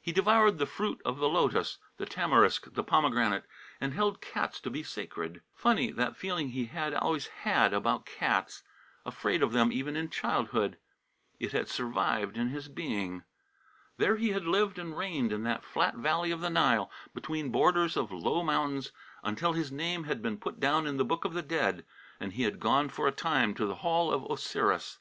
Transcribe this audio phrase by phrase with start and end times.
[0.00, 3.44] He devoured the fruit of the lotus, the tamarisk, the pomegranate,
[3.78, 5.42] and held cats to be sacred.
[5.54, 8.62] (Funny, that feeling he had always had about cats
[9.04, 10.78] afraid of them even in childhood
[11.38, 13.24] it had survived in his being!)
[13.98, 17.98] There he had lived and reigned in that flat valley of the Nile, between borders
[17.98, 21.42] of low mountains, until his name had been put down in the book of the
[21.42, 21.84] dead,
[22.18, 25.00] and he had gone for a time to the hall of Osiris.